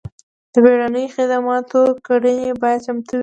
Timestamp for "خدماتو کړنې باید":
1.15-2.79